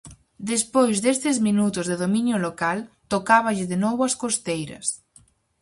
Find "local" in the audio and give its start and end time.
2.47-2.77